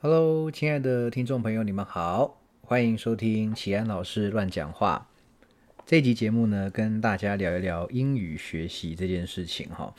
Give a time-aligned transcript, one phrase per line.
[0.00, 5.08] Hello，亲爱的听众朋友，你们好，欢迎收听启安老师乱讲话。
[5.84, 9.92] 这集节目呢，跟大家聊一聊英语学习这件事情哈。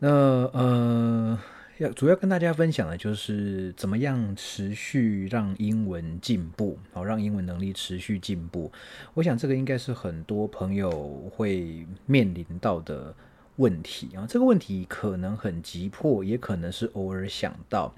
[0.00, 0.10] 那
[0.52, 1.38] 呃，
[1.78, 8.70] 要主要跟大家分享的就是怎么样持续让英文进步，好让英文能力持续进步。
[9.14, 13.14] 我想这个应该是很多朋友会面临到的
[13.56, 14.26] 问题啊。
[14.28, 17.94] 这个问题可能很急迫，也可能是偶尔想到。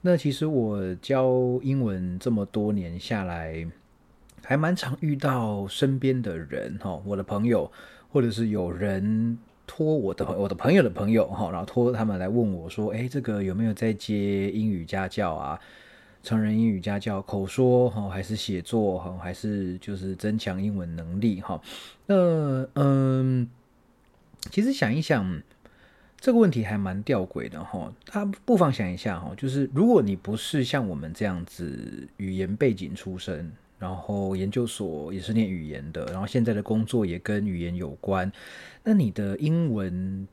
[0.00, 3.66] 那其实我教英文这么多年下来，
[4.44, 7.70] 还蛮常遇到身边的人哈，我的朋友，
[8.12, 15.58] 或者是有人托我的朋我的朋友的朋友哈，然后托他们来问我说，哎，这个有没有在接英语家教啊？
[16.22, 21.60] 成人英语家教，口说哈，还是写作哈，还是就是增强英文能力哈？
[22.06, 23.48] 那嗯，
[24.50, 25.42] 其实想一想。
[26.20, 38.30] 这个问题还蛮吊诡的哈，他不妨想一下哈，就是如果你不是像我们这样子语言背景出身，然后研究所也是念语言的，然后现在的工作也跟语言有关，
[38.82, 40.26] 那你的英文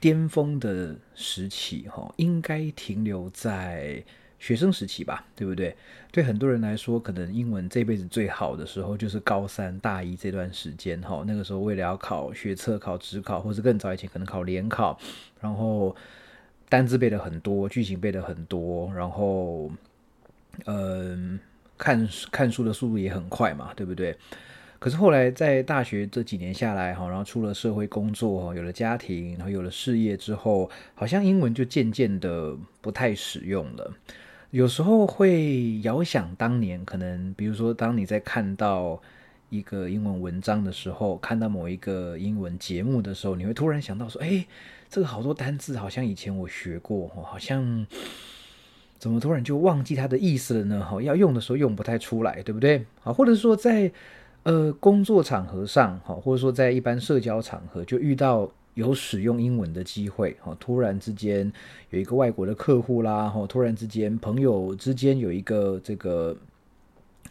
[0.00, 4.02] 巅峰的时期哈，应该停留在。
[4.40, 5.76] 学生时期吧，对不对？
[6.10, 11.00] 对很多人来说，可能英文这辈子最好的时候就是高三、大一这段时间。
[11.02, 14.98] 哈，那个时候为了要考学测、考职考，或者更早以前可能考联考，
[15.40, 15.94] 然后
[16.68, 19.70] 单字背的很多，句型背的很多，然后
[20.64, 21.38] 嗯，
[21.76, 24.16] 看看书的速度也很快嘛，对不对？
[24.78, 33.92] 可是后来在大学这几年下来，哈，然后出了社会工作，有了家庭，然后有了事业之后，好像英文就渐渐的不太使用了。
[34.50, 39.00] 有时候会遥想当年，可能比如说，当你在看到
[39.48, 44.44] 一个英文文章的时候，看到某一个英文节目的时候，你会突然想到说：“哎，
[44.88, 47.86] 这个好多单字好像以前我学过，好像
[48.98, 50.84] 怎么突然就忘记它的意思了呢？
[50.84, 52.84] 哈，要用的时候用不太出来，对不对？
[53.02, 53.92] 好，或者说在
[54.42, 61.52] 呃工作场合上，哈，或者说在一般社交场合就遇到。”有使用英文的机会，哈，突然之间
[61.90, 66.36] 有一个外国的客户啦，哈，突然之间朋友之间有一个这个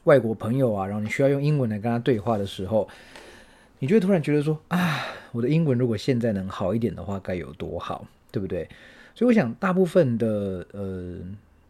[0.03, 2.88] 外国朋友啊，然后你需要用英文来跟他对话的时候，
[3.79, 8.67] 你就会突然觉得说啊，我的英文如果现在能好一点的话，该有多好，对不对？
[9.16, 11.17] 所以我想，大部分的呃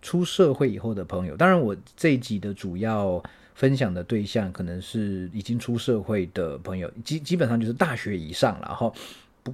[0.01, 8.91] 出社会以后的朋友，当然我这一集的主要分享的对象可能是已经出社会的朋友，基基本上就是大学以上了，哈。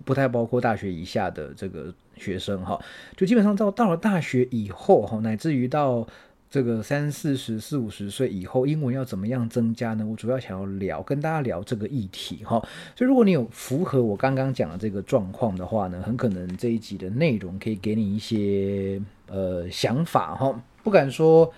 [0.04, 2.80] 不太包括大学以下的这个学生哈，
[3.16, 6.08] 就基本上到到了大学以后哈，乃至于到
[6.50, 10.06] 这个三四十四五十岁以后，英文要怎么样增加呢？
[10.06, 12.60] 我主要想要聊跟大家聊这个议题哈。
[12.96, 20.64] 所以如果你有符合我刚刚讲的这个状况的话呢，很可能这一集的内容可以给你一些呃想法哈。
[20.82, 21.52] 不敢说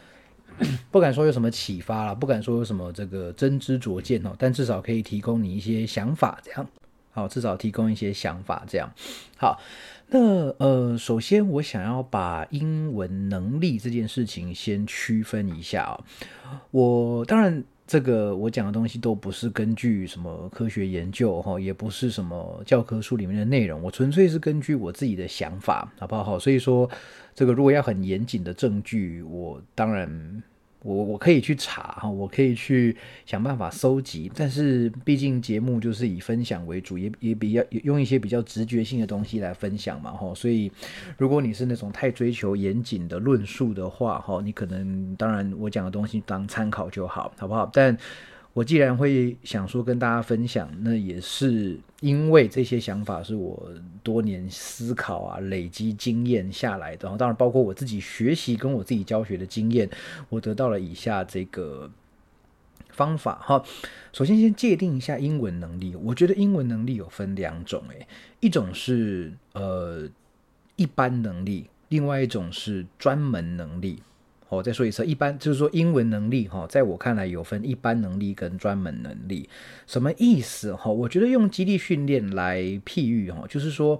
[0.90, 6.66] 不敢说有什么启发了，不敢说有什么这个真知灼见哦，但至少可以提供你一些想法这样。
[7.18, 8.88] 好，至少提供一些想法，这样
[9.38, 9.60] 好。
[10.10, 16.62] 那呃，首先我想要把英文能力这件事情先区分一下啊。
[16.70, 26.38] 我当然这个我讲的东西都不是根据什么科学研究哈，也不是什么教科书里面的内容，我纯粹是根据我自己的想法，好不好？
[26.38, 26.88] 所以说，
[27.34, 30.44] 这个如果要很严谨的证据，我当然。
[30.84, 32.96] 我我可以去查哈，我可以去
[33.26, 40.72] 想办法搜集，但是毕竟节目就是以分享为主，也也比较用一些比较直觉性的东西来分享嘛哈，所以
[41.18, 47.70] 如果你是那种太追求严谨的论述的话哈，你可能当然我讲的东西当参考就好，好不好？
[47.74, 47.98] 但
[48.57, 57.03] 我既然会想说跟大家分享，那也是因为这些想法是我多年思考啊、累积经验下来的。
[57.03, 59.88] 然后当然包括我自己学习跟我自己教学的经验，
[60.29, 61.88] 我得到了以下这个
[62.90, 63.63] 方法哈。
[64.12, 68.07] 首先先界定一下英文能力，我觉得英文能力有分两种，诶，
[68.39, 70.09] 一种是呃
[70.78, 74.01] 一般能力，另外一种是专门能力。
[74.50, 79.50] 我再说一次，一般就是说英文能力哈，在我看来有分一般能力跟专门能力，
[79.86, 80.90] 什么意思哈？
[80.90, 84.00] 我觉得用基地训练来譬喻哈，就是说，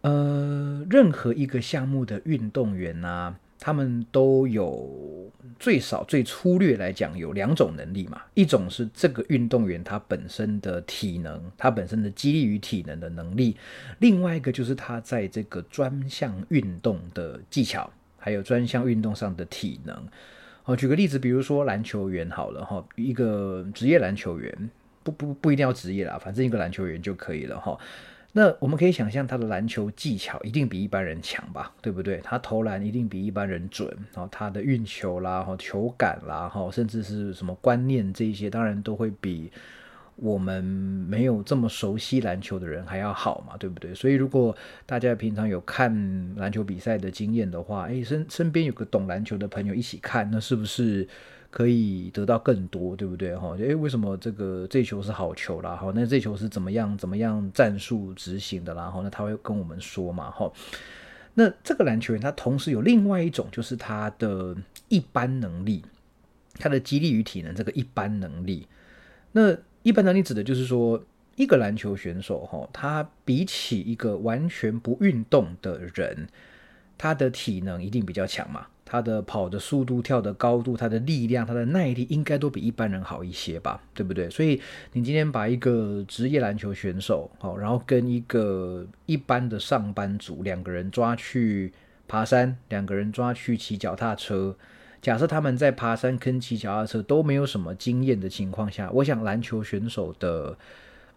[0.00, 5.30] 呃，任何一个项目的运动员呐，他们都有
[5.60, 13.56] 最少最粗略来讲有两种能力嘛，一种是这个运动员他本身的体能，他本身的激励与体能的能力，
[14.00, 17.88] 另外一个就是他在这个专项运动的技巧。
[18.22, 19.94] 还有专项运动上的体能，
[20.62, 24.70] 好，举个例子，比如说篮球员好了哈，一个职业篮球员，
[25.02, 27.76] 不不不一定要职业啦，反正一个篮球员就可以了哈。
[28.34, 32.18] 那我们可以想象他的篮球技巧一定比一般人强吧，对不对？
[32.22, 39.50] 他投篮一定比一般人准，然后他的运球啦、哈球感啦、哈甚至是什么观念这一些，当然都会比
[40.16, 43.94] 我们没有这么熟悉篮球的人还要好嘛，对不对？
[43.94, 44.56] 所以如果
[44.86, 45.92] 大家平常有看
[46.36, 51.08] 篮球比赛的经验的话，诶，身身边有个懂篮球的朋友一起看，那是不是？
[51.52, 53.36] 可以得到更多，对不对？
[53.36, 55.76] 哈，诶，为什么这个这球是好球啦？
[55.76, 58.88] 哈，那这球是怎么样怎么样战术执行的啦？
[58.88, 60.30] 哈，那他会跟我们说嘛？
[60.30, 60.50] 哈，
[61.34, 64.56] 那这个篮球员他同时有另外一种，就是他的
[64.88, 65.84] 一般能力，
[66.54, 68.66] 他的激励与体能这个一般能力。
[69.32, 71.02] 那一般能力指的就是说，
[71.36, 76.28] 一个篮球选手哈，他比起一个完全不运动的人，
[76.96, 78.66] 他的体能一定比较强嘛。
[78.84, 84.28] 他的跑的速度、跳的高度、他的力量、他的耐力，应该都比一般人好一些吧，对不对？
[84.28, 84.60] 所以
[84.92, 91.72] 你今天把一个职业篮球选手，好，然后跟一个一般的上班族两个人抓去
[92.06, 94.54] 爬山，两个人抓去骑脚踏车，
[95.02, 100.56] 假设他们在爬山跟骑脚踏车都没有什么经验的情况下，我想篮球选手的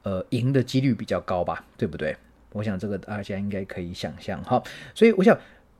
[0.04, 2.18] 呃赢的几率比较高吧，对不对？
[2.52, 4.62] 我想这个大家应该可以想象哈，
[4.94, 5.38] 所以我想。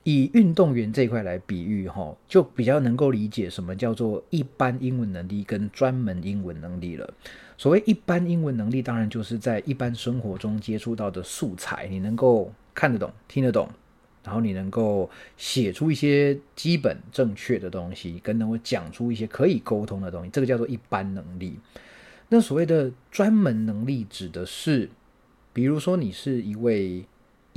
[0.08, 7.12] 以运动员这一块来比喻，哈，就比较能够理解什么叫做一般英文能力跟专门英文能力了。
[7.58, 13.68] 所谓一般英文能力，当然就是在一般生活中接触到的素材，你能够看得懂、听得懂，
[14.26, 21.58] 然后你能够写出一些基本正确的东西，跟能够讲出一些可以沟通的东西，这个叫做一般能力。
[22.28, 24.90] 那所谓的专门能力，指的是，
[25.54, 27.06] 比如说你是一位。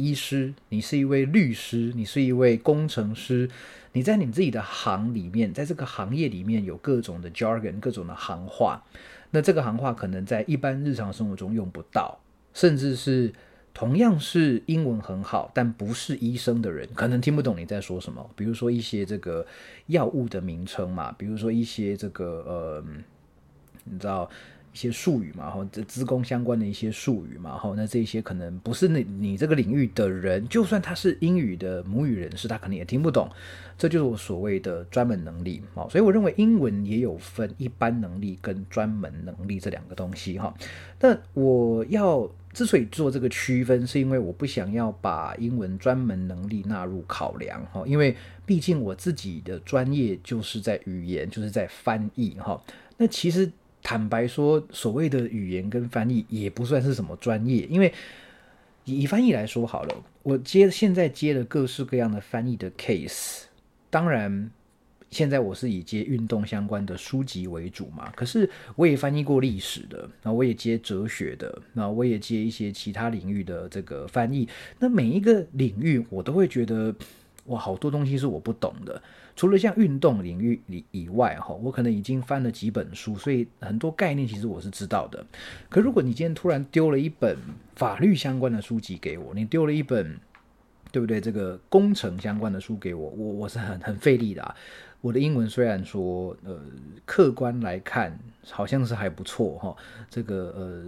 [0.00, 3.50] 医师，你是一位律师，你是一位工程师，
[3.94, 8.84] 你在你自己的行里面，在这个行业里面有各种的 jargon，各种的行话。
[9.32, 12.20] 那这个行话可能在一般日常生活中用不到，
[12.54, 13.32] 甚至是
[13.72, 18.28] 同样是英文很好，但不是医生的人，可能听不懂你在说什么。
[18.34, 19.46] 比如说一些这个
[19.86, 22.84] 药物的名称嘛，比如说一些这个呃，
[23.84, 24.28] 你知道。
[24.70, 33.28] 一些术语嘛，哈，这资工相关的一些术语嘛，哈，那这些可能不是你你这个领域的人，就算他是英语的母语人士，他可能也听不懂。
[33.78, 40.54] 这就是我所谓的专门能力，哈，所以我认为英文也有分一般能力跟专门能力这两个东西，哈。
[41.00, 52.62] 那我要之所以做这个区分，是因为我不想要把英文专门能力纳入考量，哈，因为毕竟我自己的专业就是在语言，就是在翻译，哈。
[52.96, 53.50] 那其实。
[53.80, 57.90] 坦白说，所谓的语言跟翻译也不算是什么专业，因为
[58.84, 63.44] 以翻译来说好了，我接现在接了各式各样的翻译的 case，
[63.88, 64.50] 当然
[65.10, 76.94] 现在我是以接运动相关的书籍为主嘛，可是我也翻译过历史的，那我也接哲学的，那我也接一些其他领域的这个翻译，那每一个领域我都会觉得
[77.46, 79.02] 哇，好多东西是我不懂的。
[79.34, 85.24] 除了像运动领域里以外，哈，我可能已经翻了几本书，所以很多概念其实我是知道的。
[85.68, 87.38] 可如果你今天突然丢了一本
[87.76, 90.18] 法律相关的书籍给我，你丢了一本，
[90.90, 91.20] 对不对？
[91.20, 94.56] 这个工程相关的书给我，我我是很很费力的啊。
[95.00, 96.60] 我的英文虽然说，呃，
[97.04, 98.18] 客观来看
[98.50, 99.76] 好像是还不错哈，
[100.10, 100.82] 这个呃，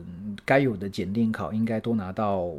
[0.44, 2.52] 该有的检定考应该都拿到。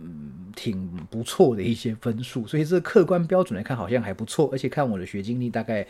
[0.00, 5.84] 嗯，挺不错的一些分数，所以这客观标准来看好像还不错，而且看我的学经历，大概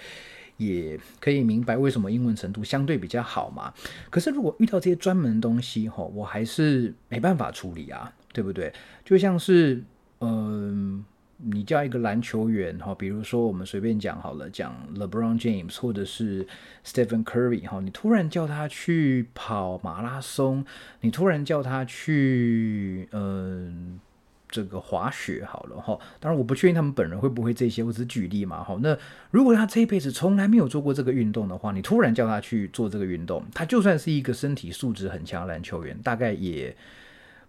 [0.57, 3.71] 也可以明白为什么英文程度相对比较好嘛。
[4.09, 8.73] 可是如果遇到这些专门的东西哈，我还是没办法处理啊，对不对？
[9.05, 9.85] 就像是
[10.21, 11.05] 嗯。
[11.41, 16.45] 你叫一个篮球员哈，比如说我们随便讲好了，讲 LeBron James 或者是
[16.85, 20.65] Stephen Curry 哈，你突然叫他去跑马拉松，
[21.01, 24.01] 你突然叫他去嗯
[24.49, 28.77] 这个滑雪好了哈，当然我不确定他们本人会不会这些，我只是举例嘛哈。
[28.83, 28.99] 那
[29.31, 36.77] 如果他这一辈子从来没有做过这个运动的话，你突然叫他去做这个运动，他就算是一个身体素质很强的篮球员，大概也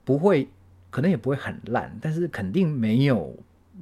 [0.05, 0.47] 不会，
[0.91, 3.35] 可能也不会很烂，但是肯定没有。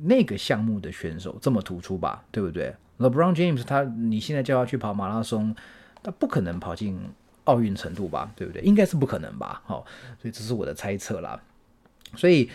[0.04, 5.56] 那个项目的选手这么突出吧，对不对？LeBron James 他，你现在叫他去跑马拉松，
[6.04, 7.00] 他不可能跑进
[7.46, 8.62] 奥运程度吧，对不对？
[8.62, 9.86] 应该是不可能吧，好，
[10.22, 11.42] 所以这是我的猜测啦。
[12.16, 12.50] 所以，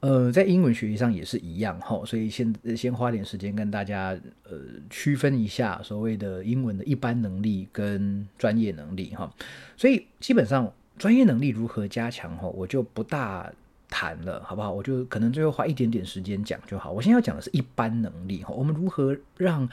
[0.00, 4.18] 呃，在英文学习上也是一样哈，所以先先花点时间跟大家
[4.48, 9.32] 呃区分一下所谓的英文的一般能力跟专业能力哈。
[9.76, 13.52] 所以基本上专业能力如何加强哈，我就不大。
[13.90, 14.72] 谈了好不好？
[14.72, 16.92] 我就可能最后花一点点时间讲就好。
[16.92, 19.68] 我现在要讲的是一般能力哈，我们如何让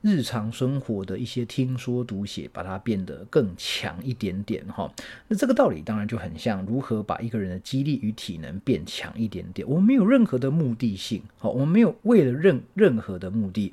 [0.00, 4.88] 日常生活的一些听说读写，把它变得更强一点点哈。
[5.26, 9.68] 那这个道理当然就很像如何把一个人的肌力与体能变强一点点。
[9.68, 13.72] 我们没有任何的目的性，好，我们没有为了任任何的目的。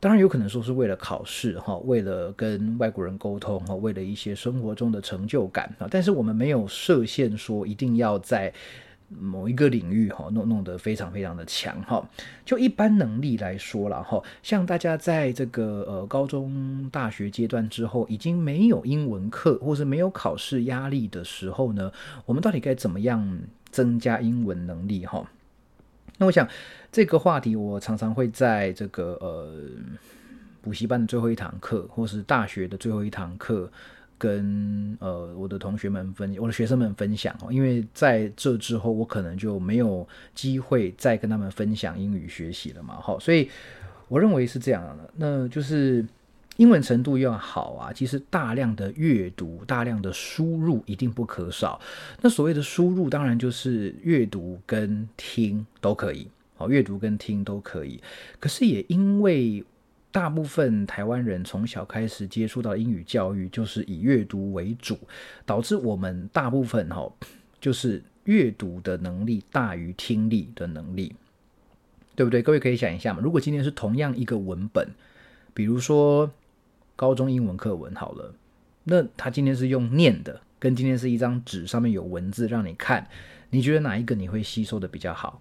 [0.00, 5.86] 当然有可能说是为了考试哈，为了跟外国人沟通哈，为了一些生活中的成就感啊。
[5.88, 8.52] 但是我们没有设限说一定要在。
[9.18, 12.08] 某一个领域哈弄弄得非常非常的强哈，
[12.44, 21.90] 就一般能力来说了哈，像大家在这个呃高中大学阶段之后，已经没有英文课或是没有考试压力的时候呢，
[22.24, 23.40] 我们到底该怎么样
[23.70, 25.28] 增加英文能力哈？
[26.18, 26.46] 那我想
[26.92, 29.52] 这个话题我常常会在这个呃
[30.62, 33.68] 补习班的最后一堂课，或是大学的最后一堂课。
[34.20, 43.48] 跟呃我的同学们分，我的学生们分享哦，因为在这之后，我可能就没有机会再跟他们分享英语学习了嘛，好，所以
[44.08, 46.04] 我认为是这样的，那就是
[46.56, 51.80] 英文程度要好啊，其实大量的阅读、大量的输入一定不可少。
[52.20, 57.98] 那所谓的输入，当然就是阅读跟听都可以，好，阅读跟听都可以。
[58.38, 59.64] 可是也因为
[60.12, 64.98] 大部分台湾人从小开始接触到英语教育，就是以阅读为主，
[65.46, 67.08] 导致我们大部分哈，
[67.60, 71.14] 就是阅读的能力大于听力的能力，
[72.16, 72.42] 对不对？
[72.42, 74.88] 各位可以想一下嘛，如果今天是同样一个文本，
[75.54, 76.30] 比如说
[76.96, 78.34] 高中英文课文好了，
[78.84, 83.06] 那他今天是用念的，跟今天是一张纸上面有文字让你看，
[83.50, 85.40] 你觉得哪一个你会吸收的比较好？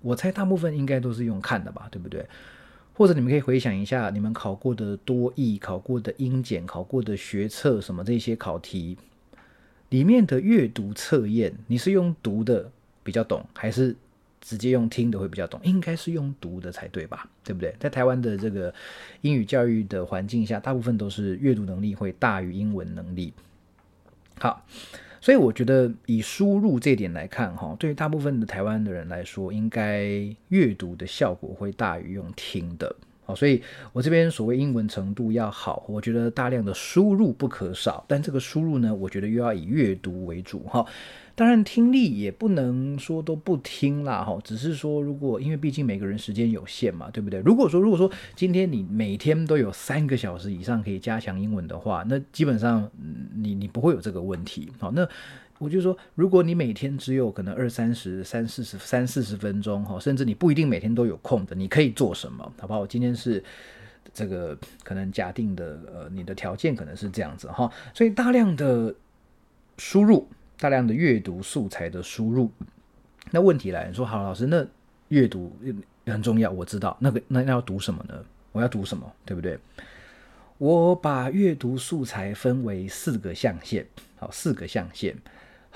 [0.00, 2.26] 我猜大部分应该都是用看的吧，对不对？
[2.96, 8.96] 或者你们可以回想一下，你们考过的多义、考过的英检、考过的学测什么这些考题
[9.90, 12.70] 里面的阅读测验，你是用读的
[13.02, 13.94] 比较懂，还是
[14.40, 15.60] 直接用听的会比较懂？
[15.62, 17.28] 应该是用读的才对吧？
[17.44, 17.74] 对不对？
[17.78, 18.72] 在台湾的这个
[19.20, 23.34] 英语教育的环境下，大部分都是阅读能力会大于英文能力。
[24.40, 24.64] 好。
[25.26, 30.04] 所以我觉得以输入这点来看，哈，对于大部分的台湾的人来说，应该
[30.50, 32.94] 阅读的效果会大于用听的，
[33.26, 33.60] 好，所以
[33.92, 40.86] 我这边所谓英文程度要好，我觉得大量的输入不可少，但这个输入呢，我觉得又要以阅读为主，哈。
[41.34, 47.40] 当然，听力也不能说都不听啦，哈，只是说，如果因为毕竟每个人时间有限嘛，对不对？
[47.40, 52.90] 如果说如果说今天你每天都有三个小时以上可以加强英文的话，那基本上
[53.34, 55.06] 你你不会有这个问题，好，那
[55.58, 62.44] 我就说，如果你每天只有可能二三十、三四十、三四十分钟，哈，甚至你不一定每天都有空的，你可以做什么？
[62.58, 62.80] 好不好？
[62.80, 63.42] 我今天是
[64.12, 68.94] 这个可能假定的，呃，你的条件可能是这样子，哈，所以大量的
[69.78, 70.28] 输入。
[70.58, 72.50] 大量的阅读素材的输入，
[73.30, 74.66] 那问题来，你说好，老师，那
[75.08, 75.54] 阅读
[76.06, 78.14] 很重要，我知道，那个那要读什么呢？
[78.52, 79.58] 我要读什么，对不对？
[80.56, 83.86] 我把阅读素材分为四个象限，
[84.16, 85.14] 好，四个象限，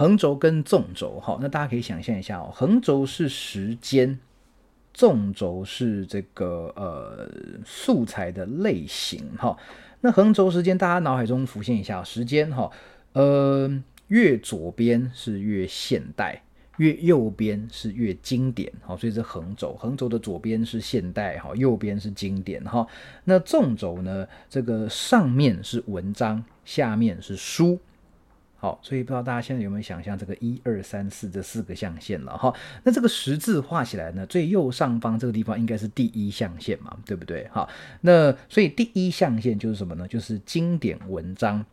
[0.01, 4.19] 横轴跟纵轴，好，那大家可以想象一下哦，横轴是时间，
[4.95, 7.31] 纵轴是这个呃
[7.67, 9.55] 素材的类型，哈，
[10.01, 12.71] 那横轴时间，大家脑海中浮现一下，时间，哈，
[13.13, 13.83] 呃。
[14.09, 16.43] 越左边是越现代，
[16.79, 22.85] 越右边是越经典，好，所以是横轴，横轴的左边是现代，哈，右边是经典，哈。
[23.23, 24.27] 那纵轴呢？
[24.49, 27.79] 这个上面是文章，下面是书，
[28.61, 32.55] 好，所以不知道大家现在有没有想象这个一二三四这四个象限了，哈。
[32.85, 37.49] 那这个十字画起来呢，最右上方这个地方应该是第一象限嘛，对不对？
[37.51, 37.67] 好，
[38.03, 40.07] 那所以第一象限就是什么呢？
[40.07, 41.65] 就是经典文章。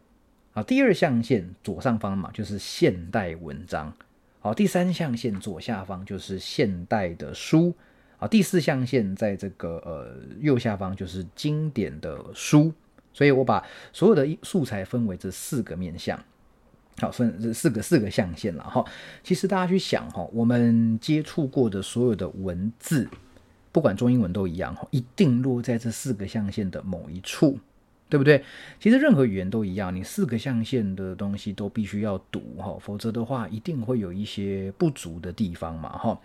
[0.54, 3.94] 好，第二象限左上方嘛，就是现代文章。
[4.40, 7.76] 好，第三象限左下方就是现代的书。
[8.18, 12.74] 好，第四象限在这个呃右下方就是经典的书。
[13.12, 16.18] 所以我把所有的素材分为这四个面向。
[17.00, 18.84] 好，分这四个四个象限了哈。
[19.24, 23.10] 其实大家去想哈，我们接触过的所有的文字，
[23.72, 27.58] 不管中英文都一样哈，一定落在这四个象限的某一处。
[28.10, 28.42] 对不对？
[28.80, 36.18] 其实任何语言都一样，你四个象限的东西都必须要读哈，否则的话一定会有一些不足的地方嘛哈。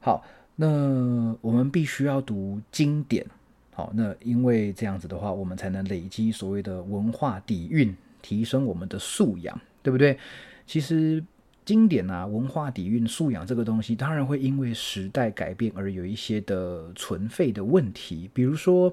[0.00, 0.22] 好，
[0.54, 3.24] 那我们必须要读经典，
[3.72, 10.18] 好，那因为这样子的话，我们才能累积所谓的文化底蕴，提升我们的素养，对不对？
[10.66, 11.22] 其实
[11.64, 18.92] 经典啊，文化底蕴、素养这个东西，当然会因为时代改变而有一些的存废的问题，比如说。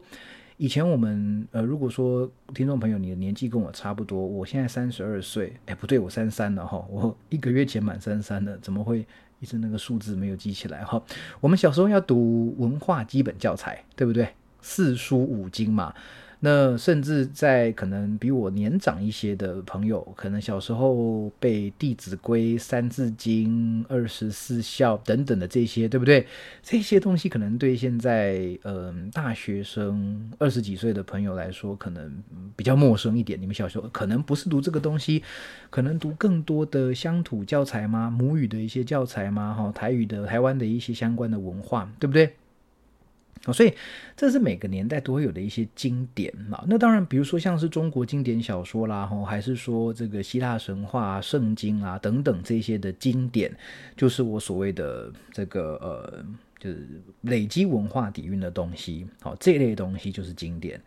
[0.57, 9.03] 以前我们呃，如果说听众朋友你的年纪跟我差不多，我现在三十二岁，哎，不对，我三三了哈，我一个月前满三三了，怎么会
[9.39, 11.03] 一直那个数字没有记起来哈？
[11.39, 14.27] 我们小时候要读文化基本教材，对不对？
[14.61, 15.91] 四书五经嘛。
[16.43, 26.25] 那甚至在可能比我年长一些的朋友，可能小时候背《弟子规》《三字经》《二十四孝》等等的这些，对不对？
[26.63, 32.11] 这些东西可能对现在嗯大学生二十几岁的朋友来说，可能
[32.55, 33.39] 比较陌生一点。
[33.39, 35.21] 你们小时候可能不是读这个东西，
[35.69, 38.09] 可能读更多的乡土教材吗？
[38.09, 39.53] 母语的一些教材吗？
[39.53, 42.33] 哈，台语的台湾的一些相关的文化，对不对？
[43.45, 43.73] 哦，所以
[44.15, 46.63] 这是每个年代都会有的一些经典嘛。
[46.67, 53.51] 那当然，比如说像是中国经典小说啦，吼，还是说这个希腊神话、圣经啊等等这些的经典，
[53.97, 56.23] 就是我所谓的这个呃，
[56.59, 56.87] 就是
[57.21, 59.07] 累积文化底蕴的东西。
[59.21, 60.79] 好，这类东西就是经典。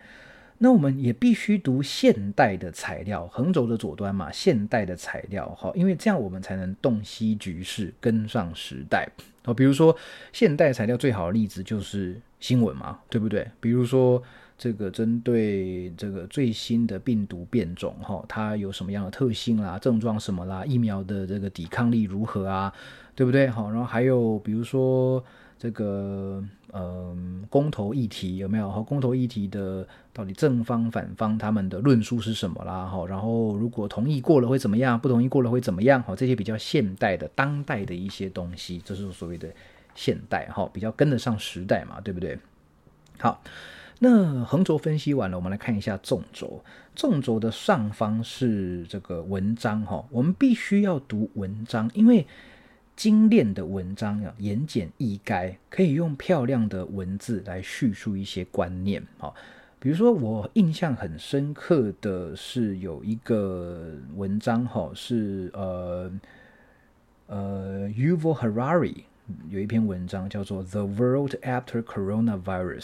[0.56, 9.08] 那我们也必须读现代的材料，横轴的左端嘛，现代的材料，好，因为这样我们才能洞悉局势，跟上时代。
[9.44, 9.96] 哦，比如说
[10.32, 13.50] 现代材料最好的例子就是新闻嘛，对不对？
[13.60, 14.22] 比如说
[14.56, 22.72] 这个针对这个最新的病毒变种，哈，它有什么样的特性啦、症状什么啦、疫苗的这个抵抗力如何啊，
[23.14, 23.48] 对不对？
[23.48, 25.22] 好，然后还有比如说
[25.58, 26.42] 这个
[26.72, 28.70] 嗯公投议题有没有？
[28.70, 32.86] 哈，公投议题的到底正方反方他们的论述是什么啦？
[32.86, 34.98] 哈，然后如果同意过了会怎么样？
[34.98, 36.02] 不同意过了会怎么样？
[36.02, 39.48] 哈，这些比较现代的、当代的一些东西，这是所谓的
[39.96, 42.38] 现代，哈，比较跟得上时代嘛，对不对？
[43.18, 43.40] 好，
[44.00, 46.62] 那横轴分析完了，我们来看一下纵轴。
[46.94, 52.26] 纵轴的上方是这个文章，哈，我们必须要读文章，因为
[52.94, 59.32] 精炼的文章啊，言简意赅，可以用漂亮的文字来叙述一些观念，哈。
[59.80, 66.12] 比如说，我印象很深刻的是有一个文章，哈，是呃
[67.26, 69.02] 呃，Yuval Harari
[69.48, 72.80] 有一篇文章叫做《The World After Coronavirus》。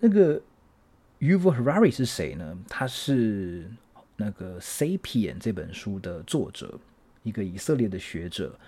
[0.00, 0.40] 那个
[1.20, 2.58] Yuval Harari 是谁呢？
[2.68, 3.68] 他是
[4.16, 6.78] 那个《Sapien》这本书的作者，
[7.22, 8.58] 一个以色列的学者。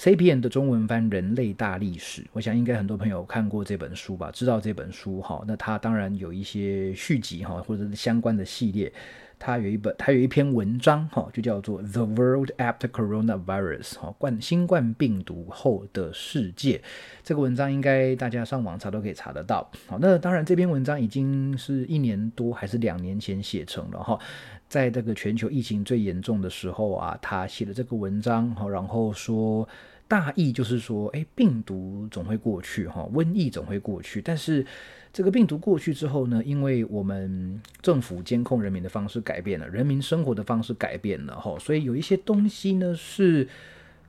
[0.00, 5.44] Sapien 的中文翻《人类大历史》，我想应该很多朋友看过这本书吧，知道这本书哈。
[5.46, 8.90] 那它当然有一些续集哈，或者是相关的系列。
[9.38, 16.80] 它有一本，它有一篇文章哈，就叫做《The World After Coronavirus》哈，冠新冠病毒后的世界。
[17.22, 19.70] 这个文章应该大家上网查都可以查得到。
[19.86, 24.18] 好，那当然这篇文章已经是一年多还是两年前写成了哈。
[24.66, 29.68] 在这个全球疫情最严重的时候啊，他写了这个文章哈，然后说。
[30.10, 34.20] 大意就是说，哎，病毒总会过去，哈，瘟疫总会过去。
[34.20, 34.66] 但是，
[35.12, 43.46] 这个病毒过去之后呢，因为我们政府监控人民的方式改变了，人民生活的方式改变了，哈，所以有一些东西呢是，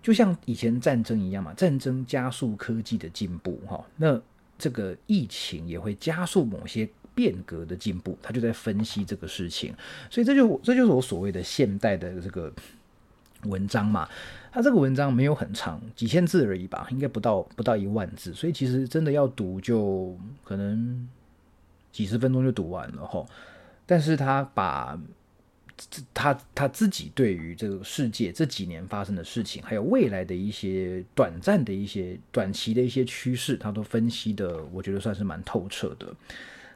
[0.02, 4.20] 就像以前战争一样嘛，战争加速科技的进步，哈，那
[4.58, 8.18] 这个疫情也会加速某些变革的进步。
[8.24, 9.72] 他就在分析这个事情，
[10.10, 12.52] 所以这就这就是我所谓的现代的这个
[13.44, 14.10] 文章嘛。
[14.54, 21.08] 他这个文章没有很长，几千字而已吧，应该不到不到一万字，所以其实真的要读就可能
[21.90, 23.26] 几十分钟就读完了哈。
[23.86, 25.00] 但是他把
[26.14, 36.14] 他他自己对于这个世界这几年发生的事情，还有未来的一些短暂的一些短期的一些趋势，他都分析的，我觉得算是蛮透彻的。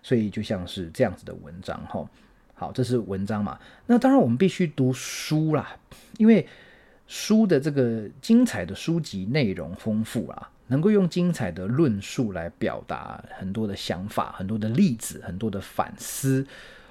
[0.02, 2.10] 所以就像是这样子的文章哈。
[2.54, 3.60] 好，这是文章嘛？
[3.86, 5.76] 那当然我们必须读书啦，
[6.18, 6.48] 因为。
[7.08, 16.46] 书的这个精彩的书籍内容丰富啊，能够用精彩的论述来表达很多的想法、很多的例子、很多的反思。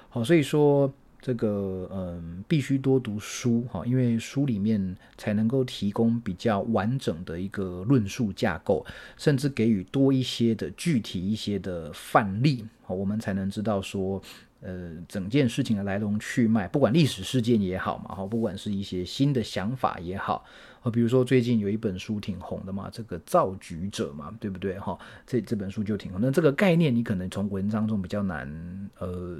[0.09, 8.85] 好，所以说这个嗯，必须多读书哈，因为书里面才能够提供比较完整的一个论述架构，
[9.17, 14.21] 甚至给予多一些的具体一些的范例，好，我们才能知道说。
[14.61, 20.43] 呃，整件事情的来龙去脉，不管历史事件也好嘛，哈，不管是一些新的想法也好，
[20.81, 24.79] 啊，比如说最近有一本书挺红的嘛，这个造局者嘛，对不对？
[24.79, 26.19] 哈，这这本书就挺红。
[26.19, 29.37] 那这个概念你可能从文章中比较难呃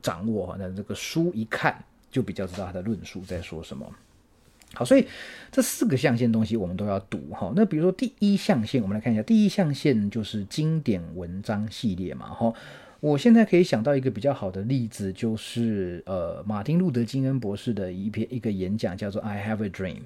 [0.00, 3.90] 掌握哈，那这个书一看就比较知道它的论述在说什么。
[4.74, 5.04] 好，所以
[5.50, 7.52] 这四个象限东西我们都要读哈。
[7.56, 12.54] 那比如说第一象限，我们来看一下，第一象限就是经典文章系列嘛，哈。
[13.04, 19.98] 我现在可以想到一个比较好的例子，就是呃，马丁路德金恩博士的一篇一个演讲，叫做 "I have a dream,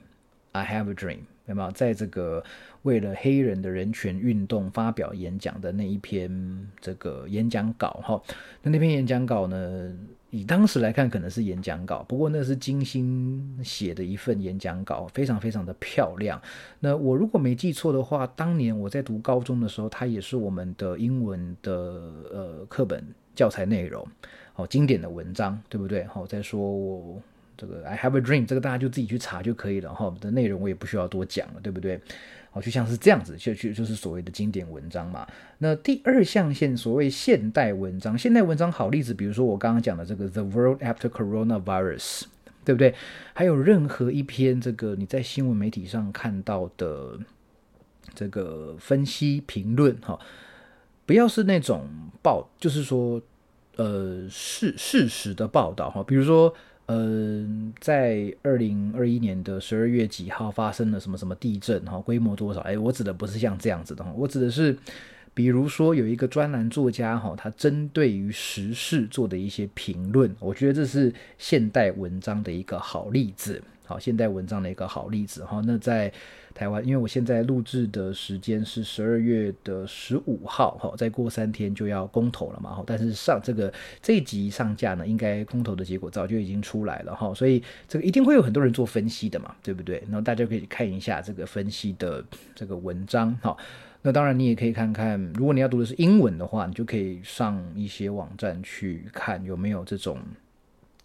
[0.50, 1.70] I have a dream"，有没有？
[1.70, 2.42] 在这个
[2.82, 6.28] 为了黑人的人权运动发表演讲的那一篇
[6.80, 8.20] 这个演讲稿哈？
[8.64, 9.96] 那那篇演讲稿呢？
[10.30, 16.40] 以当时来看，可能是演讲稿，不过那是精心写的一份演讲稿，非常非常的漂亮。
[16.80, 23.02] 那我如果没记错的话，当年我在读高中的时候，它也是我们的英文的呃课本
[23.34, 24.06] 教材内容，
[24.56, 26.04] 哦，经典的文章，对不对？
[26.04, 27.18] 好，再说我
[27.56, 30.14] 这个 I have a dream，这个大家就自己去查就可以了哈。
[30.20, 31.98] 的内容我也不需要多讲了，对不对？
[32.50, 35.26] 好，就像是这样子，就就就是所谓的经典文章嘛。
[35.58, 42.24] 那第二象限，所谓现代文章，现代文章好例子，比如说我刚刚讲的这个 The World After Coronavirus，
[42.64, 42.94] 对不对？
[43.34, 47.18] 还有任何一篇这个你在新闻媒体上看到的
[48.14, 50.18] 这个分析评论，哈，
[51.04, 51.86] 不要是那种
[52.22, 53.20] 报，就是说
[53.76, 56.54] 呃事事实的报道，哈，比如说。
[56.88, 61.84] 嗯，在二零二一年的十二月几号发生了什么什么地震？
[61.84, 62.60] 哈，规模多少？
[62.60, 64.74] 哎，我指的不是像这样子的哈，我指的是，
[65.34, 73.62] 比如说有一个专栏作家哈，他针对于时事做的一些评论，我觉得这是现代文章的一个好例子。
[73.84, 75.62] 好，现代文章的一个好例子哈。
[75.66, 76.10] 那在
[76.58, 82.82] 台湾，因为我现在录制的时间是十二月的十五号哈，再过三天就要公投了嘛哈。
[82.84, 90.02] 但是上这个这一集上架呢，应该公投的结果早就已经出来了哈，所以这个一定会有很多人做分析的嘛，对不对？
[90.06, 92.24] 然后大家可以看一下这个分析的
[92.56, 93.56] 这个文章哈。
[94.02, 100.18] 那当然，你也可以看看，如果你要读的是英文的话，你就可以上一些网站去看有没有这种。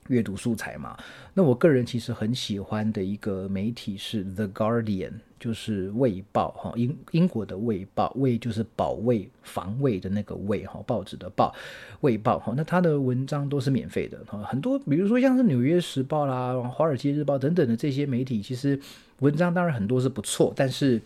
[0.08, 0.98] 阅读素材嘛，
[1.34, 11.54] 那我个人其实很喜欢的一个媒体是 The Guardian，就是《卫报》哈，英英国的《卫报》，卫就是保卫、防卫的那个卫哈，报纸的报，
[12.02, 18.80] 《卫报》哈，那他的文章都是免费的哈，很多比如说像是《纽约时报》啦、《华尔街日报》等等的这些媒体，其实
[19.20, 21.02] 文章当然很多是不错，但是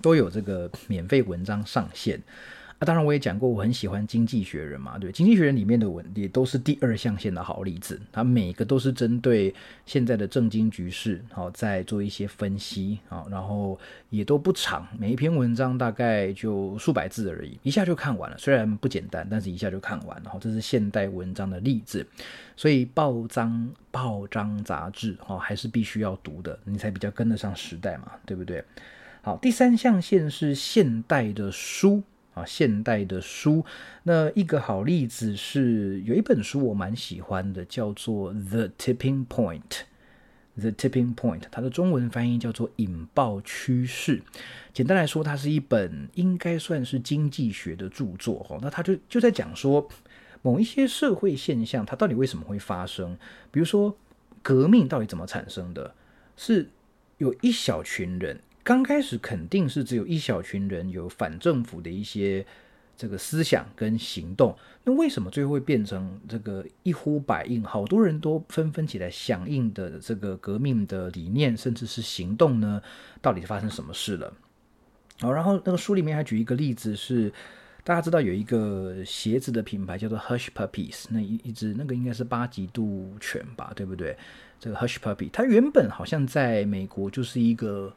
[0.00, 2.22] 都有这个免费文章上线。
[2.78, 9.54] 啊，当然我也讲过，我很喜欢《经济学人》嘛，对，《经济学人》里面的文也都是第二象限的好例子，它每个都是针对
[9.86, 13.78] 现在的政经局势，好在做一些分析，好，然后
[14.10, 18.36] 也都不长，每一篇文章大概就数百字而已，一下就看完了。
[18.36, 20.28] 虽然不简单，但是一下就看完了。
[20.28, 22.06] 哈，这是现代文章的例子，
[22.56, 28.62] 所以报章、报章杂志，哈，还是必须要读的，你才比较跟得上时代嘛，对不对？
[29.22, 32.02] 好，第三象限是现代的书。
[32.36, 33.64] 啊，现代的书，
[34.02, 39.62] 那一个好例子是有一本书我蛮喜欢的，叫做《The Tipping Point》。
[40.58, 44.22] The Tipping Point，它的中文翻译叫做“引爆趋势”。
[44.74, 48.46] 简单来说，它是一本应该算是经济学的著作。
[48.50, 49.88] 哦，那它就就在讲说，
[50.42, 53.16] 某一些社会现象，它到底为什么会发生？
[53.50, 53.96] 比如说，
[54.42, 55.94] 革命到底怎么产生的？
[56.36, 56.68] 是
[57.16, 58.40] 有一小群人。
[58.66, 62.44] 刚开始肯定是只有一小群人有反政府的一些
[62.96, 72.82] 这个思想跟行动，那为什么最后会变成这个一呼百应，好多人都纷纷起来响应的这个革命的理念，甚至是行动呢？
[73.22, 74.32] 到底发生什么事了？
[75.20, 77.32] 好，然后那个书里面还举一个例子是，
[77.84, 84.18] 大家知道有一个鞋子的品牌叫做 Hush Puppies，那一一只那个应该是八极度犬吧，对不对？
[84.58, 87.94] 这个 Hush Puppy 它原本好像在美国就是一个。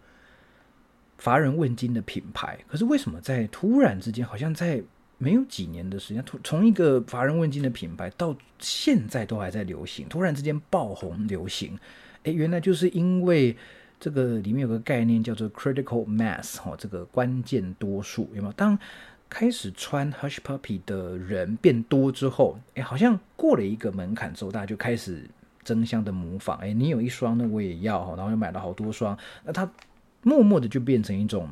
[1.19, 4.82] 乏人问津的品牌，可是为什么在突然之间，好像在
[5.17, 11.77] 没有几年的时间，突从一个乏人问津的品牌到现在都还在流行，突然之间爆红流行？
[12.23, 13.55] 诶，原来就是因为
[13.99, 18.53] 这个里面有个概念叫做 critical mass 哈，这个关键多数有没有？
[18.53, 18.79] 当
[19.29, 25.29] 开始穿 Hush Puppy 的人变多之后，诶，好像过了一个门槛之后，大家就开始
[25.65, 26.58] 争相的模仿。
[26.60, 29.17] 诶，你有一双，那我也要哈，然后就买了好多双。
[29.43, 29.69] 那他。
[30.23, 31.49] 默默的就变成一种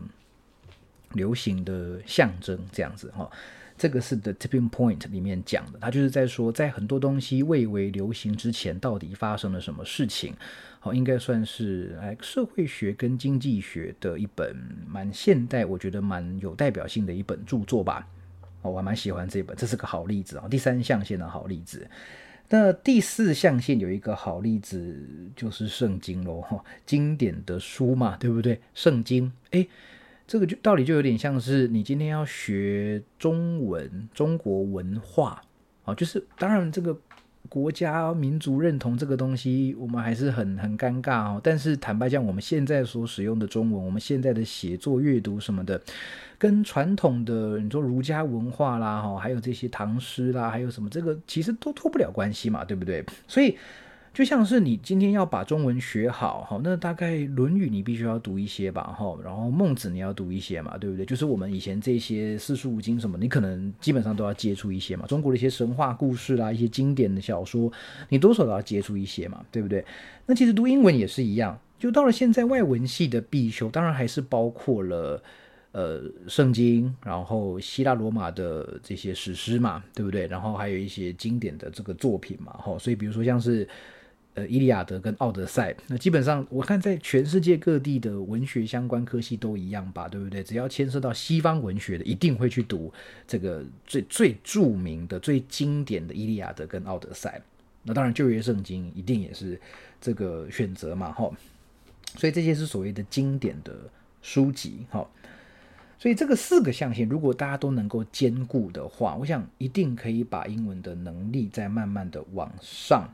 [1.13, 3.29] 流行的象征，这样子哈。
[3.77, 10.33] 这个是 The Tipping Point 里面讲的，他就是在说，在很多东西未为流行之前，到底发生了什么事情？
[10.79, 14.55] 好，应该算是哎社会学跟经济学的一本
[14.87, 18.07] 蛮现代，我觉得蛮有代表性的一本著作吧。
[18.63, 21.87] 哦，我还蛮喜欢这本，这是个好例子啊，第三象限的好例子。
[22.49, 24.95] 那第四象限有一个好例子，
[25.35, 26.43] 就是圣经喽，
[26.85, 28.61] 经典的书嘛，对不对？
[28.73, 29.67] 圣经，诶，
[30.25, 35.41] 这个就道理就有点像是你今天要学中文、中国文化，
[35.83, 36.97] 啊，就是当然这个
[37.49, 41.41] 国家民族认同这个东西，我们还是很很尴尬哦。
[41.43, 45.81] 但是坦白讲，我们现在所使用的中文，我们现在的写作、阅读什么的。
[46.37, 53.03] 跟传统的你说儒家文化啦，哈，还有这些唐诗啦，还有什么这个其实都脱不了关系嘛，对不对？
[53.27, 53.57] 所以
[54.13, 61.05] 就像是你今天要把中文学好，哈，那大概《论语》你必须要读一些吧，哈，然后《孟子》你要读一些嘛，对不对？
[61.05, 65.05] 就是我们以前这些四书五经什么，你可能基本上都要接触一些嘛。
[65.07, 67.71] 中国的一些神话故事啦，一些经典的小说，
[68.09, 69.83] 你多少都要接触一些嘛，对不对？
[70.27, 75.23] 那其实读英文也是一样，就到了现在外文系的必修，当然还是包括了。
[75.77, 80.25] 呃圣经，然后希腊罗马的这些史诗嘛，对不对？
[80.27, 83.67] 然后还有一些经典的这个作品嘛，哈，所以比如说像是。
[84.37, 90.43] 呃，《伊利亚德》跟《奥德赛》，那基本上我看在全世界各地的文学相关科系都一样吧，对不对？
[90.43, 92.93] 只要牵涉到西方文学的，一定会去读
[93.27, 97.39] 这个最最著名的、最经典的《伊利亚德》跟《奥德赛》。
[97.81, 99.59] 那当然，旧约圣经一定也是
[99.99, 101.27] 这个选择嘛，哈。
[102.15, 103.73] 所以这些是所谓的经典的
[104.21, 105.03] 书籍，哈。
[105.99, 113.09] 所以这个四个象限，如果大家都能够兼顾的话，我想一定可以把英文的能力再慢慢的往上。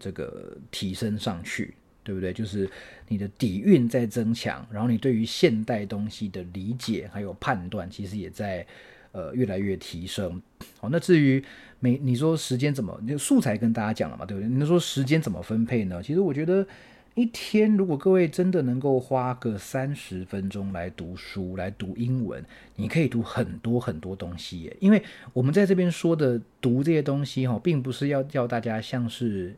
[0.00, 2.32] 这个提升上去，对不对？
[2.32, 2.68] 就是
[3.06, 8.66] 你的底蕴在增强，然后你对于现代东西的理解还有判断，其实也在
[9.12, 10.42] 呃越来越提升。
[10.80, 11.40] 好，那至于
[11.78, 14.48] 每你说时间怎么，素材跟大家讲了嘛，对不对？
[14.48, 16.02] 你说时间怎么分配呢？
[16.02, 16.66] 其实我觉得
[17.14, 22.44] 一天如果各位真的能够花个三十分钟来读书，来读英文，
[22.76, 24.76] 你可以读很多很多东西耶。
[24.80, 29.54] 因为我们在这边说的读这些东西哈，并不是要叫大家像是。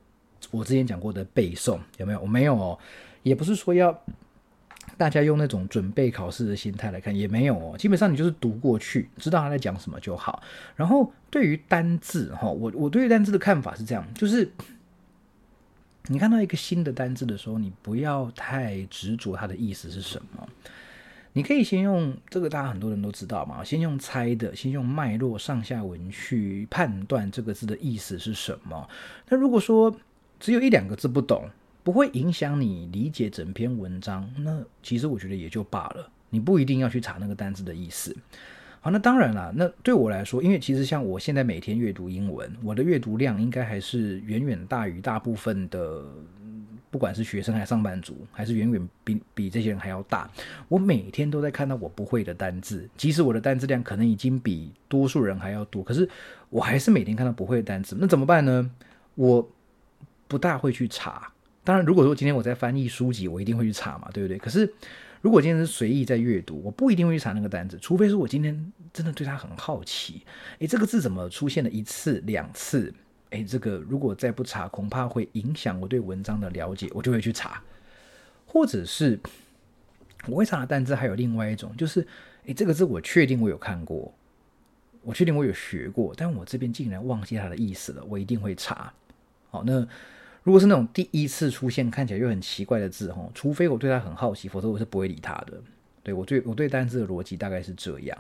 [0.53, 2.21] 我之前讲过的背诵有没有？
[2.21, 2.79] 我没有哦，
[3.23, 3.99] 也不是说要
[4.97, 7.77] 大家用那种准备考试的心态来看，也没有哦。
[7.77, 10.43] 基本上你就是读过去，知道他在讲什么就好。
[10.77, 14.49] 然后对于单字哈，我我对于单字的看法是这样，就是
[16.09, 20.49] 你看到一个新的单字的时候，你不要太执着它的意思是什么。
[21.33, 28.89] 你可以先用这个，大家很多人都知道嘛，先用猜的，先用脉络、上下文去判断这个字的意思是什么。
[29.29, 29.95] 那如果说
[30.41, 31.51] 只有一两个字不懂，
[31.83, 34.33] 不会影响你理解整篇文章。
[34.39, 38.17] 那其实我觉得也就罢了，你不一定要去查那个单字的意思。
[38.87, 46.05] 啊，那当然了，那对我来说，因为其实像我现在每天阅读英文，我的阅读量应该还是远远大于大部分的，
[46.89, 50.31] 不管是学生还是上班族，还是远远比比这些人还要大。
[50.69, 56.09] 我每天都在看到我不会的单字，即使我的单字量可能已经比多数人还要多，可是
[56.49, 57.97] 我还是每天看到不会的单词。
[57.99, 58.71] 那怎么办呢？
[59.17, 59.51] 我。
[60.29, 64.37] 不大会去查，当然，如果说今天我在翻译书籍，我一定会去查嘛，对不对？
[64.39, 64.69] 可是，
[65.27, 70.23] 如果今天是随意在阅读，我不一定会去查那个单词，除非是我今天真的对它很好奇，
[70.61, 72.95] 诶，这个字怎么出现了一次、两次？
[73.31, 77.61] 诶，这个如果再不查，恐怕会影响我对文章的了解，我就会去查。
[78.47, 79.19] 或者是
[80.29, 82.07] 我会查的单词还有另外一种，就是
[82.45, 84.15] 诶，这个字我确定我有看过，
[85.03, 88.93] 我确定我有学过，但我这边竟然忘记它的意思了，我一定会查。
[89.51, 89.85] 好，那。
[90.47, 95.61] 如果是那种第一次出现看起来又很奇怪的字，哈，除非我对它很好奇，否则我是不会理它的。
[96.05, 98.17] 对我对我对单字的逻辑大概是这样，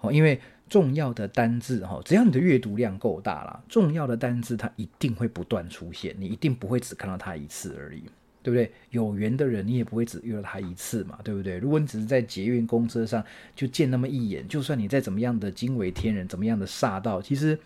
[0.00, 8.02] 哦，因为重要的单字，哈，只要你的阅读量够大啦，重要的单字它一定会不断出现，你一定不会只看到它一次而已，
[8.42, 8.70] 对不对？
[8.90, 11.56] 有缘的人你也不会只遇到他一次嘛，对不对？
[11.56, 13.24] 如果你只是在捷运公车上
[13.56, 17.58] 就见那么一眼，就算你再怎么样的惊为天人，怎么样的煞到，其实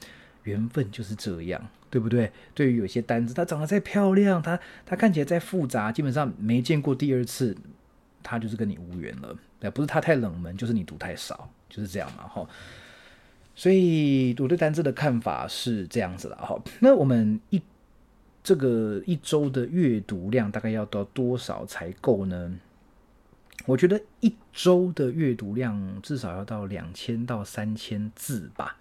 [0.44, 1.60] 缘分就是这样。
[1.90, 2.31] 对不对？
[2.55, 7.57] 对于有些单子，它长得再漂亮，它它看起来再复杂，基本上没见过第二次，
[8.22, 9.37] 它就是跟你无缘了。
[9.59, 12.25] 对，不是它太冷门，就是你读太少，就是这样嘛。
[12.25, 12.46] 哈，
[13.55, 16.37] 所以我对单字的看法是这样子的。
[16.37, 17.62] 哈，那我们一
[18.42, 22.57] 这个一周的阅读量大概要到多少才够呢？
[23.64, 28.77] 我觉得一周的阅读量至少要到两千到三千字吧。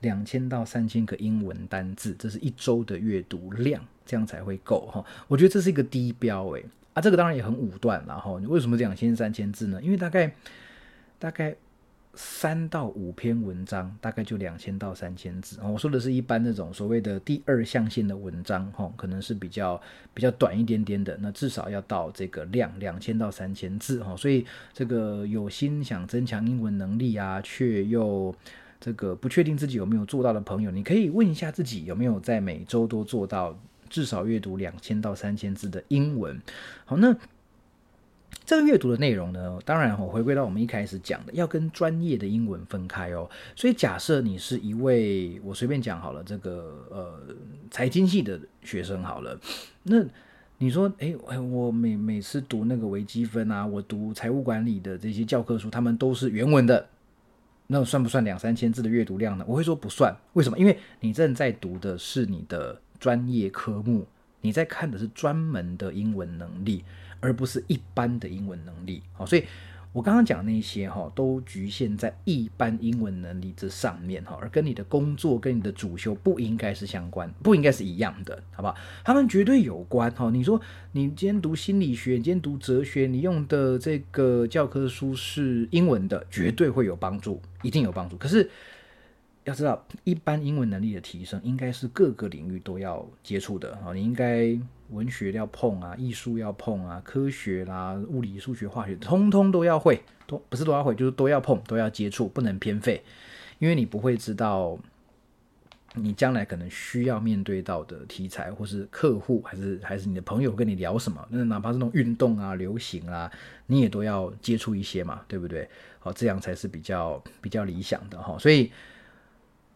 [0.00, 5.04] 两千到三千个英文单字，这是一周的阅读量，这样才会够哈。
[5.26, 9.80] 我觉得这是一个低标诶，啊，这个当然也很武断了哈你为什么两千三千字呢？
[9.82, 10.32] 因为大概
[11.18, 11.54] 大概
[12.14, 15.60] 三到五篇文章，大概就两千到三千字。
[15.62, 19.80] 我说的是一般那种所谓的第二象限的文章哈，可能是比较
[20.14, 24.16] 比较短一点点的，那至少要到这个量两千到三千字哈。
[24.16, 28.34] 所以这个有心想增强英文能力啊，却又
[28.80, 36.40] 这个不确定自己有没有做到的朋友，你可以问一下自己有没有在每周都做到至少阅读两千到三千字的英文。
[36.84, 37.16] 好，那
[38.44, 43.28] 这个阅读的内容呢，当然我回归到我们一开始讲的，要跟专业的英文分开哦。
[43.56, 47.20] 所以假设你是一位，我随便讲好了，这个呃
[47.70, 49.38] 财经系的学生好了，
[49.82, 50.04] 那
[50.58, 56.86] 你说，哎，我每每次读那个微积分啊，我读财务管理的这些教科书，他们都是原文的。
[57.68, 59.44] 那算不算两三千字的阅读量呢？
[59.46, 60.12] 我会说不算。
[60.32, 60.58] 为什么？
[60.58, 64.04] 因为你正在读的是你的专业科目，
[64.40, 66.84] 你在看的是专门的英文能力，
[67.20, 69.02] 而不是一般的英文能力。
[69.12, 69.44] 好，所以。
[69.98, 78.76] 我刚刚讲那些哈，都局限在一般英文能力这上面哈，而跟你的工作跟你的主修不应该是相关，不应该是一样的，好不好？
[79.04, 80.30] 他们绝对有关哈。
[80.30, 80.60] 你说
[80.92, 88.16] 你今天读心理学，今天读哲学，你用的这个教科书是英文的，绝对会有帮助，一定有帮助。
[88.18, 88.48] 可是
[89.48, 93.94] 要知道，一般英文能力的提升，应该是各个领域都要接触的啊。
[93.94, 94.56] 你应该
[94.90, 103.02] 文学要碰啊，艺术要碰啊，科学啦、物理、数学、化学，通通都要会，都不是都要会，就是都要碰，都要接触，不能偏废。
[103.58, 104.78] 因为你不会知道，
[105.94, 113.32] 你将来可能需要面对到的题材，或是客户，还是还是你的朋友跟你聊什么，那哪怕是那种运动啊、流行啊，
[113.66, 115.66] 你也都要接触一些嘛，对不对？
[116.00, 118.36] 好，这样才是比较比较理想的哈。
[118.38, 118.70] 所以。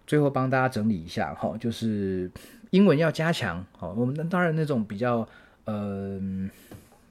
[0.06, 2.30] 最后帮大家整理一下哈，就是
[2.70, 5.26] 英文要加强好，我们当然那种比较
[5.64, 6.20] 呃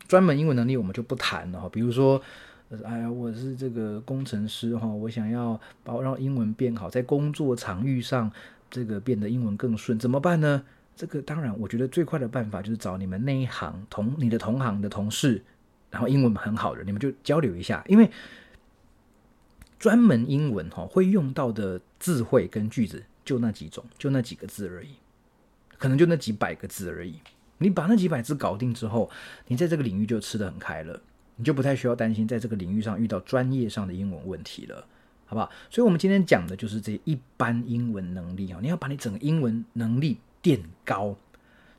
[0.08, 1.70] 专门英文能力我们就不谈了哈。
[1.72, 2.22] 比如说，
[2.84, 8.32] 哎呀，我是这个工程师哈，我想要把让英文变好，在工作场域上
[8.70, 10.64] 这个变得英文更顺，怎么办呢？
[10.96, 15.42] 这个当然，我觉得最快的办法就是找你们那一行同你的同行的同事，
[15.90, 18.10] 然后英文很好的，你们就交流一下，因为。
[19.82, 24.90] 专门英文哈会用到的字汇跟句子就那几种，就那几个字而已，
[25.80, 27.16] 可能就那几百个字而已。
[27.58, 29.10] 你把那几百字搞定之后，
[29.48, 31.02] 你在这个领域就吃得很开了，
[31.36, 34.86] 你就不太需要担心在这个领域上遇到专业上的英文问题了，
[35.26, 35.50] 好不好？
[35.72, 41.18] 所以，我们今天讲的就是这一般英文能力啊，你要把你整个英文能力垫高，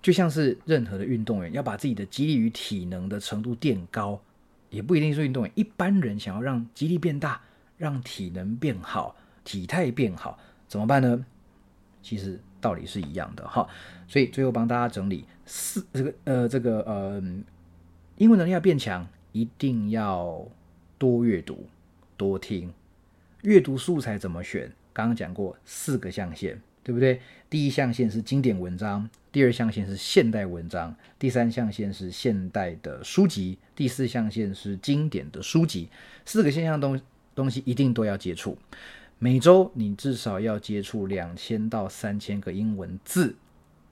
[0.02, 4.20] 就像是任何的运动员要把自己的肌力与体能的程度垫高，
[4.70, 7.40] 也不一定是运动员，一般人想要让肌力变大。
[7.82, 11.26] 让体能变好，体态变好，怎么办呢？
[12.00, 13.68] 其实道理是一样的哈。
[14.06, 17.20] 所以最后帮大家整理四这个呃这个呃
[18.18, 20.46] 英文能力要变强，一定要
[20.96, 21.66] 多阅读、
[22.16, 22.72] 多听。
[23.40, 24.72] 阅读素材怎么选？
[24.92, 27.20] 刚刚讲过四个象限，对不对？
[27.50, 35.88] 第一象限是经典文章，第二象限是现代文章，第三象限是现代的书籍，第四象限是经典的书籍。
[36.24, 37.00] 四个现象东。
[37.34, 38.58] 东西一定都要接触，
[39.18, 43.36] 每周你至少要接触两千到三千个英文字，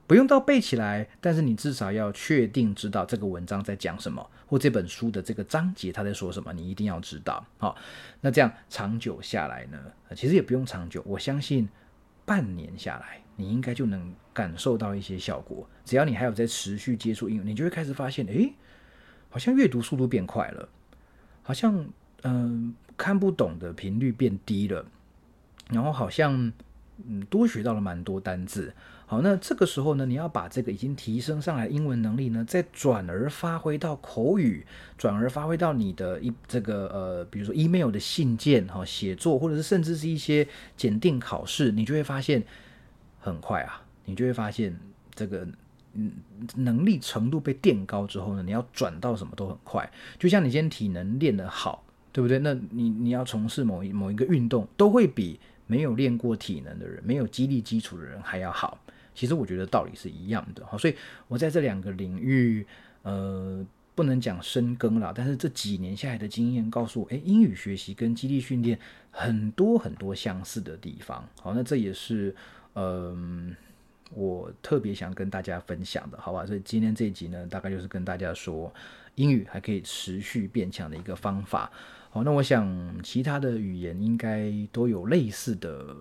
[0.05, 7.45] 不用到背起来，但是你至少要确定知道这个文章在讲什么，或这本书的这个章节他在说什么，你一定要知道。
[7.57, 7.75] 好，
[8.19, 9.79] 那这样长久下来呢，
[10.15, 11.67] 其实也不用长久，我相信
[12.25, 15.67] 半年下来，你应该就能感受到一些效果。
[15.83, 18.53] 只要你还有在持续接触英文，你就会开始发现，诶，
[19.29, 20.69] 好像阅读速度变快了，
[21.41, 21.83] 好像。
[22.23, 24.85] 嗯，看不懂的频率变低了，
[25.71, 26.53] 然后好像
[27.03, 28.71] 嗯多学到了蛮多单字。
[29.07, 34.63] 好，那这个时候呢，你要把这个已经提升上来英文能力呢，再转而发挥到口语，
[34.99, 42.43] 转而发挥到你的一这个呃，比如说 email 的信件哈，写作或者是甚至是一些检定考试，你就会发现
[43.19, 44.79] 很快啊，你就会发现
[45.15, 45.47] 这个
[45.93, 46.11] 嗯
[46.55, 49.91] 能力程度被垫高之后呢，你要转到什么都很快。
[50.19, 51.83] 就像你今天体能练得好。
[52.11, 52.39] 对不对？
[52.39, 58.77] 那你你要从事某一某一个运动，都会比没有练过体能的人、没有肌力基础的人还要好。
[59.13, 60.77] 其实我觉得道理是一样的好。
[60.77, 60.95] 所以
[61.27, 62.65] 我在这两个领域，
[63.03, 71.27] 呃，不能讲深耕了，但是这几年下来的经验告诉我，哎，英语学习跟肌力训练很多很多相似的地方。
[71.41, 72.33] 好，那这也是
[72.73, 73.55] 嗯，
[74.13, 76.45] 我特别想跟大家分享的，好吧？
[76.45, 78.73] 所以今天这一集呢，大概就是跟大家说，
[79.15, 81.71] 英语还可以持续变强的一个方法。
[82.09, 82.67] 好，那我想
[83.01, 85.95] 其他的语言应该都有类似的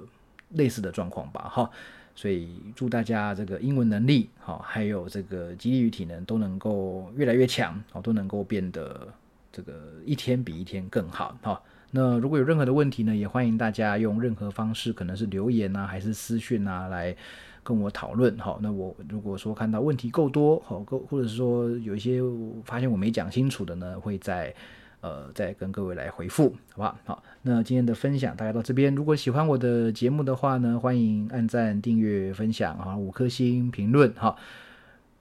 [0.51, 1.71] 类似的状况吧，哈，
[2.17, 9.07] 所以祝大家这个英文能力，好，还有这个激励与体能都能够越来越强，好，都能够变得
[9.53, 9.73] 这个
[10.05, 11.63] 一天比一天更好，哈。
[11.93, 17.17] 那如果有任何的问题呢，也欢迎大家用任何方式，可能是留言啊，还是私讯啊，来
[17.63, 18.59] 跟我讨论，好。
[18.63, 22.21] 那我如果说看到问题够多，好，够，或者是说有一些
[22.65, 24.55] 发现我没讲清楚的呢，会在。
[25.03, 26.99] 呃，再跟各位来回复，好不好？
[27.07, 28.95] 好，那今天的分享大概到这边。
[28.95, 34.13] 如果喜欢我的节目的话呢，欢迎按赞、订阅、分享啊，五颗星评论。
[34.13, 34.37] 哈，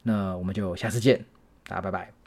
[0.04, 1.23] 那我们就下次见，
[1.65, 2.18] 大家拜拜。